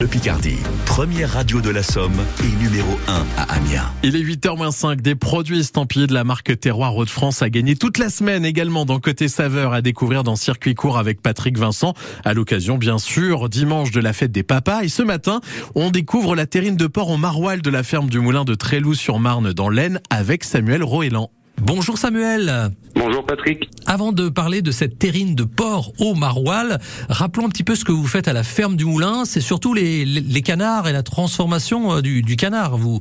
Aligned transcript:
Le 0.00 0.06
Picardie, 0.06 0.58
première 0.86 1.32
radio 1.32 1.60
de 1.60 1.70
la 1.70 1.82
Somme 1.82 2.14
et 2.44 2.62
numéro 2.62 3.00
1 3.08 3.26
à 3.36 3.42
Amiens. 3.54 3.92
Il 4.04 4.14
est 4.14 4.22
8h05. 4.22 5.00
Des 5.00 5.16
produits 5.16 5.58
estampillés 5.58 6.06
de 6.06 6.14
la 6.14 6.22
marque 6.22 6.56
Terroir 6.60 6.94
Hauts-de-France 6.96 7.42
a 7.42 7.50
gagné 7.50 7.74
toute 7.74 7.98
la 7.98 8.08
semaine 8.08 8.44
également 8.44 8.84
dans 8.84 9.00
Côté 9.00 9.26
Saveur 9.26 9.72
à 9.72 9.82
découvrir 9.82 10.22
dans 10.22 10.36
Circuit 10.36 10.76
Court 10.76 10.98
avec 10.98 11.20
Patrick 11.20 11.58
Vincent. 11.58 11.94
À 12.24 12.32
l'occasion, 12.32 12.78
bien 12.78 12.98
sûr, 12.98 13.48
dimanche 13.48 13.90
de 13.90 13.98
la 13.98 14.12
fête 14.12 14.30
des 14.30 14.44
papas. 14.44 14.84
Et 14.84 14.88
ce 14.88 15.02
matin, 15.02 15.40
on 15.74 15.90
découvre 15.90 16.36
la 16.36 16.46
terrine 16.46 16.76
de 16.76 16.86
porc 16.86 17.10
au 17.10 17.16
maroilles 17.16 17.60
de 17.60 17.70
la 17.70 17.82
ferme 17.82 18.08
du 18.08 18.20
Moulin 18.20 18.44
de 18.44 18.54
Tréloux-sur-Marne 18.54 19.52
dans 19.52 19.68
l'Aisne 19.68 20.00
avec 20.10 20.44
Samuel 20.44 20.84
Roélan. 20.84 21.28
Bonjour 21.60 21.98
Samuel. 21.98 22.70
Bonjour 22.94 23.24
Patrick. 23.26 23.68
Avant 23.86 24.12
de 24.12 24.28
parler 24.28 24.62
de 24.62 24.70
cette 24.70 24.98
terrine 24.98 25.34
de 25.34 25.44
porc 25.44 25.92
au 25.98 26.14
maroilles, 26.14 26.78
rappelons 27.08 27.46
un 27.46 27.48
petit 27.48 27.64
peu 27.64 27.74
ce 27.74 27.84
que 27.84 27.92
vous 27.92 28.06
faites 28.06 28.28
à 28.28 28.32
la 28.32 28.42
ferme 28.42 28.76
du 28.76 28.84
Moulin. 28.84 29.24
C'est 29.24 29.40
surtout 29.40 29.74
les, 29.74 30.04
les, 30.04 30.42
canards 30.42 30.88
et 30.88 30.92
la 30.92 31.02
transformation 31.02 31.96
euh, 31.96 32.00
du, 32.00 32.22
du 32.22 32.36
canard, 32.36 32.76
vous. 32.76 33.00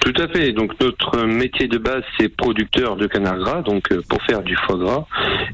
Tout 0.00 0.14
à 0.22 0.28
fait. 0.28 0.52
Donc 0.52 0.72
notre 0.80 1.26
métier 1.26 1.68
de 1.68 1.78
base, 1.78 2.02
c'est 2.18 2.28
producteur 2.28 2.96
de 2.96 3.06
canard 3.06 3.38
gras, 3.38 3.62
donc 3.62 3.92
euh, 3.92 4.00
pour 4.08 4.22
faire 4.22 4.42
du 4.42 4.56
foie 4.66 4.78
gras. 4.78 5.06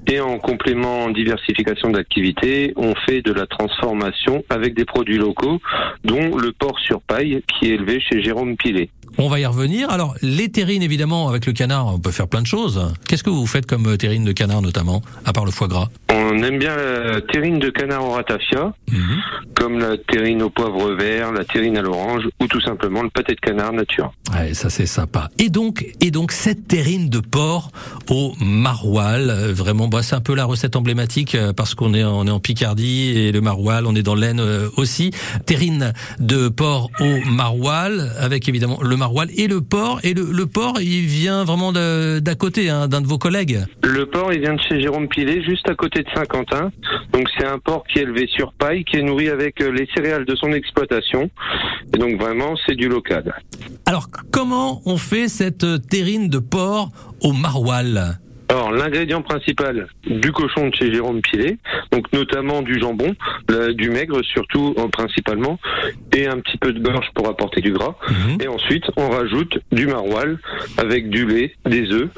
Et 0.07 0.21
en 0.21 0.39
complément 0.39 1.11
diversification 1.11 1.91
d'activités, 1.91 2.73
on 2.77 2.95
fait 3.07 3.23
de 3.23 3.33
la 3.33 3.47
transformation 3.47 4.45
avec 4.49 4.75
des 4.75 4.85
produits 4.85 5.19
locaux, 5.19 5.61
dont 6.05 6.37
le 6.37 6.53
porc 6.53 6.79
sur 6.81 7.01
paille 7.01 7.43
qui 7.49 7.71
est 7.71 7.75
élevé 7.75 8.01
chez 8.01 8.23
Jérôme 8.23 8.57
Pilet. 8.57 8.91
On 9.19 9.29
va 9.29 9.41
y 9.41 9.47
revenir. 9.47 9.89
Alors, 9.91 10.15
les 10.21 10.51
terrines, 10.51 10.83
évidemment, 10.83 11.29
avec 11.29 11.47
le 11.47 11.53
canard, 11.53 11.87
on 11.87 11.99
peut 11.99 12.11
faire 12.11 12.29
plein 12.29 12.43
de 12.43 12.47
choses. 12.47 12.93
Qu'est-ce 13.09 13.25
que 13.25 13.31
vous 13.31 13.47
faites 13.47 13.65
comme 13.65 13.87
euh, 13.87 13.97
terrine 13.97 14.25
de 14.25 14.33
canard, 14.33 14.61
notamment, 14.61 15.01
à 15.25 15.33
part 15.33 15.47
le 15.47 15.51
foie 15.51 15.69
gras? 15.69 15.89
On 16.11 16.43
aime 16.43 16.59
bien 16.59 16.77
la 16.77 17.21
terrine 17.23 17.59
de 17.59 17.71
canard 17.71 18.05
au 18.05 18.11
ratafia. 18.11 18.75
Comme 19.67 19.81
la 19.81 19.97
terrine 19.97 20.43
au 20.43 20.51
poivre 20.51 20.93
vert, 20.93 21.33
la 21.33 21.45
terrine 21.45 21.77
à 21.77 21.83
l'orange, 21.83 22.23
ou 22.39 22.47
tout 22.47 22.61
simplement 22.61 23.03
le 23.03 23.11
pâté 23.11 23.35
de 23.35 23.41
canard 23.41 23.73
nature. 23.73 24.13
Ouais, 24.33 24.55
ça 24.55 24.71
c'est 24.71 24.87
sympa. 24.87 25.29
Et 25.41 25.49
donc, 25.49 25.85
et 26.01 26.13
donc 26.13 26.31
cette 26.31 26.69
terrine 26.69 27.09
de 27.09 27.19
porc 27.19 27.73
au 28.09 28.33
maroilles, 28.41 29.29
euh, 29.29 29.53
vraiment, 29.53 29.89
bah, 29.89 30.05
c'est 30.05 30.15
un 30.15 30.21
peu 30.21 30.37
la 30.37 30.45
recette 30.45 30.77
emblématique 30.77 31.35
euh, 31.35 31.53
parce 31.53 31.75
qu'on 31.75 31.95
est, 31.95 32.05
on 32.05 32.29
est 32.29 32.31
en 32.31 32.39
Picardie 32.39 33.19
et 33.19 33.33
le 33.33 33.41
maroilles, 33.41 33.83
on 33.89 33.97
est 33.97 34.05
dans 34.05 34.15
l'Aisne 34.15 34.41
aussi. 34.77 35.11
Terrine 35.47 35.93
de 36.21 36.49
porc 36.49 36.93
au 37.01 37.29
maroilles, 37.29 38.09
avec 38.21 38.49
évidemment 38.49 38.79
le 38.81 38.97
maroilles 38.97 39.35
et 39.37 39.49
le 39.49 39.63
porc. 39.63 39.99
Et 40.05 40.15
le, 40.15 40.47
porc, 40.47 40.79
il 40.81 41.07
vient 41.07 41.43
vraiment 41.43 41.73
d'à 41.73 42.35
côté, 42.37 42.71
hein, 42.71 42.87
d'un 42.87 43.01
de 43.01 43.09
vos 43.09 43.19
collègues. 43.19 43.65
Le 43.83 44.07
porc, 44.07 44.33
il 44.33 44.43
vient 44.43 44.55
de 44.55 44.61
chez 44.61 44.81
Jérôme 44.81 45.09
Pilet, 45.09 45.43
juste 45.43 45.69
à 45.69 45.75
côté 45.75 46.05
de 46.05 46.09
Saint-Quentin. 46.15 46.71
Donc 47.13 47.29
c'est 47.37 47.47
un 47.47 47.59
porc 47.59 47.83
qui 47.89 47.99
est 47.99 48.03
élevé 48.03 48.29
sur 48.29 48.53
paille, 48.53 48.85
qui 48.85 48.99
est 48.99 49.03
nourri 49.03 49.29
avec 49.29 49.56
les 49.65 49.89
céréales 49.95 50.25
de 50.25 50.35
son 50.37 50.53
exploitation. 50.53 51.31
Et 51.95 51.99
donc 51.99 52.21
vraiment, 52.21 52.55
c'est 52.67 52.75
du 52.75 52.89
local. 52.89 53.35
Alors 53.87 54.09
comment 54.31 54.83
on 54.87 54.97
fait 54.97 55.29
cette 55.29 55.67
terrine 55.89 56.29
de 56.29 56.39
porc 56.39 56.91
au 57.23 57.33
maroilles? 57.33 58.17
Alors 58.49 58.66
l'ingrédient 58.77 59.23
principal 59.23 59.89
du 60.07 60.33
cochon 60.33 60.69
de 60.69 60.75
chez 60.75 60.93
Jérôme 60.93 61.21
Pilet, 61.21 61.59
donc 61.93 62.13
notamment 62.13 62.63
du 62.63 62.79
jambon, 62.79 63.15
du 63.75 63.91
maigre 63.91 64.23
surtout 64.25 64.75
euh, 64.79 64.89
principalement, 64.89 65.59
et 66.15 66.27
un 66.27 66.39
petit 66.41 66.59
peu 66.59 66.73
de 66.73 66.81
beurre 66.81 67.05
pour 67.15 67.29
apporter 67.29 67.61
du 67.61 67.73
gras. 67.73 67.97
Mhm. 68.09 68.39
Et 68.43 68.49
ensuite 68.49 68.85
on 68.97 69.11
rajoute 69.11 69.59
du 69.73 69.87
maroilles 69.87 70.37
avec 70.79 71.11
du 71.11 71.27
lait, 71.27 71.55
des 71.65 71.91
œufs 71.93 72.11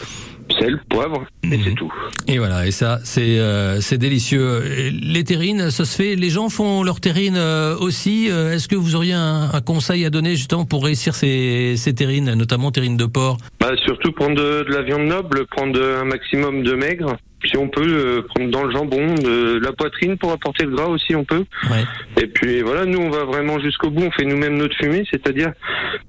sel, 0.59 0.81
poivre, 0.89 1.27
et 1.45 1.59
c'est 1.63 1.71
mhm. 1.71 1.75
tout. 1.75 1.93
Et 2.27 2.39
voilà, 2.39 2.67
et 2.67 2.71
ça, 2.71 2.99
c'est 3.05 3.39
euh, 3.39 3.81
c'est 3.81 3.99
délicieux. 3.99 4.63
Les 4.91 5.25
terrines, 5.25 5.71
ça 5.71 5.85
se 5.85 5.97
fait. 5.97 6.17
Les 6.17 6.31
gens 6.31 6.49
font 6.49 6.83
leurs 6.83 7.01
terrines 7.01 7.37
euh, 7.37 7.77
aussi. 7.79 8.29
Euh, 8.31 8.55
est-ce 8.55 8.69
que 8.69 8.77
vous 8.77 8.97
auriez 8.97 9.15
un, 9.15 9.49
conseil 9.65 10.05
à 10.05 10.11
donner 10.11 10.37
justement 10.37 10.65
pour 10.65 10.85
réussir 10.85 11.15
ces, 11.15 11.75
ces 11.77 11.95
terrines, 11.95 12.35
notamment 12.35 12.71
terrines 12.71 12.97
de 12.97 13.07
porc? 13.07 13.39
Bah, 13.61 13.73
Surtout 13.85 14.13
prendre 14.13 14.37
de, 14.37 14.65
de, 14.65 14.73
la 14.73 14.83
viande 14.83 15.07
noble, 15.07 15.47
prendre 15.47 15.81
un 15.83 16.05
maximum 16.05 16.48
de 16.51 16.75
maigre. 16.75 17.17
Si 17.45 17.57
on 17.57 17.69
peut 17.69 17.87
euh, 17.87 18.23
prendre 18.23 18.51
dans 18.51 18.65
le 18.65 18.73
jambon, 18.73 19.15
de 19.15 19.61
la 19.63 19.73
poitrine 19.73 20.19
pour 20.19 20.33
apporter 20.33 20.65
le 20.65 20.75
gras 20.75 20.87
aussi, 20.87 21.15
on 21.15 21.25
peut. 21.25 21.45
Ouais. 21.71 21.85
Et 22.21 22.27
puis 22.27 22.63
voilà, 22.63 22.85
nous 22.85 22.99
on 22.99 23.11
va 23.11 23.25
vraiment 23.25 23.61
jusqu'au 23.61 23.91
bout. 23.91 24.03
On 24.03 24.11
fait 24.11 24.25
nous-mêmes 24.25 24.57
notre 24.57 24.77
fumée, 24.77 25.05
c'est-à-dire 25.11 25.53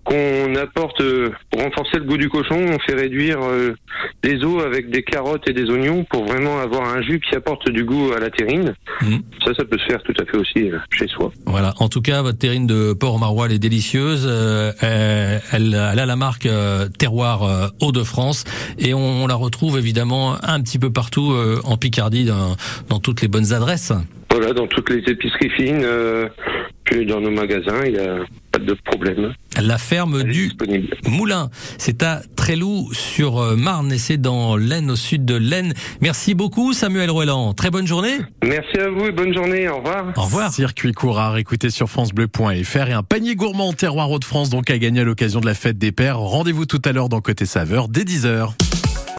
qu'on 0.04 0.56
apporte 0.56 1.02
euh, 1.02 1.30
pour 1.52 1.62
renforcer 1.62 1.98
le 1.98 2.06
goût 2.06 2.18
du 2.18 2.30
cochon, 2.30 2.58
on 2.58 2.80
fait 2.80 2.96
réduire 2.96 3.40
euh, 3.44 3.76
les 4.24 4.44
os 4.44 4.64
avec 4.64 4.90
des 4.90 5.04
carottes 5.04 5.48
et 5.48 5.54
des 5.54 5.70
oignons 5.70 6.04
pour 6.10 6.26
vraiment 6.26 6.60
avoir 6.60 6.96
un 6.96 7.02
jus 7.04 7.20
qui 7.20 7.36
apporte 7.36 7.70
du 7.70 7.84
goût 7.84 8.12
à 8.16 8.20
la 8.20 8.32
terrine. 8.32 8.74
Mmh. 9.02 9.18
Ça, 9.46 9.54
ça 9.54 9.66
peut 9.66 9.78
se 9.78 9.86
faire 9.86 10.02
tout 10.02 10.14
à 10.20 10.26
fait 10.26 10.38
aussi 10.38 10.72
chez 10.92 11.08
soi. 11.08 11.32
Voilà. 11.46 11.74
En 11.78 11.90
tout 11.90 12.02
cas, 12.02 12.24
votre 12.24 12.40
terrine 12.40 12.66
de 12.66 12.94
porc 12.94 13.20
maroilles 13.20 13.54
est 13.54 13.60
délicieuse. 13.60 14.28
elle, 14.82 15.42
elle, 15.52 15.76
a 15.76 16.06
la 16.06 16.16
marque 16.16 16.48
Terroir 16.98 17.72
Hauts-de-France 17.82 18.46
et 18.80 18.94
on, 18.94 19.24
on 19.24 19.28
la 19.28 19.36
retrouve 19.36 19.78
évidemment 19.78 20.36
un 20.44 20.62
petit 20.62 20.80
peu 20.80 20.92
partout 20.92 21.19
euh, 21.20 21.60
en 21.64 21.78
Picardie, 21.78 22.26
dans, 22.26 23.00
toutes 23.00 23.22
les 23.22 23.28
bonnes 23.28 23.54
adresses. 23.54 23.94
Voilà, 24.32 24.54
dans 24.54 24.68
toutes 24.68 24.90
les 24.90 25.00
épiceries 25.12 25.50
fines, 25.50 25.82
euh, 25.84 26.28
puis 26.84 27.06
dans 27.06 27.20
nos 27.20 27.32
magasins, 27.32 27.84
il 27.86 27.94
n'y 27.94 28.00
a 28.00 28.20
pas 28.52 28.60
de 28.60 28.76
problème. 28.86 29.34
La 29.62 29.78
ferme 29.78 30.24
du 30.24 30.52
Moulin, 31.08 31.50
c'est 31.78 32.04
à 32.04 32.22
Tréloux 32.36 32.90
sur 32.94 33.40
euh, 33.40 33.56
Marne 33.56 33.92
et 33.92 33.98
c'est 33.98 34.18
dans 34.18 34.56
l'Aisne, 34.56 34.92
au 34.92 34.96
sud 34.96 35.26
de 35.26 35.36
l'Aisne. 35.36 35.74
Merci 36.02 36.36
beaucoup 36.36 36.74
Samuel 36.74 37.10
Roland. 37.10 37.54
Très 37.54 37.72
bonne 37.72 37.88
journée. 37.88 38.18
Merci 38.44 38.80
à 38.80 38.90
vous 38.90 39.08
et 39.08 39.12
bonne 39.12 39.34
journée. 39.34 39.68
Au 39.68 39.78
revoir. 39.78 40.14
Au 40.16 40.22
revoir. 40.22 40.54
Circuit 40.54 40.94
courard, 40.94 41.38
écoutez 41.38 41.72
sur 41.72 41.90
francebleu.fr 41.90 42.88
et 42.88 42.94
un 42.94 43.04
panier 43.04 43.36
gourmand 43.36 43.74
terroir 43.74 44.12
Haut-de-France 44.12 44.50
donc 44.50 44.70
à 44.70 44.78
gagner 44.78 45.02
à 45.02 45.04
l'occasion 45.04 45.40
de 45.40 45.48
la 45.48 45.56
fête 45.56 45.78
des 45.78 45.92
pères. 45.92 46.20
Rendez-vous 46.20 46.66
tout 46.66 46.82
à 46.86 46.92
l'heure 46.92 47.10
dans 47.10 47.22
Côté 47.22 47.46
Saveur 47.46 47.88
dès 47.88 48.04
10h. 48.04 48.54